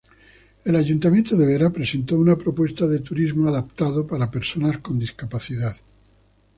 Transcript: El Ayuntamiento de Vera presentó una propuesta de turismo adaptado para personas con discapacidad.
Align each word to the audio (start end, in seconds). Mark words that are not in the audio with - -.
El 0.65 0.75
Ayuntamiento 0.77 1.37
de 1.37 1.45
Vera 1.45 1.69
presentó 1.69 2.17
una 2.17 2.35
propuesta 2.35 2.87
de 2.87 3.01
turismo 3.01 3.47
adaptado 3.49 4.07
para 4.07 4.31
personas 4.31 4.79
con 4.79 4.97
discapacidad. 4.97 5.75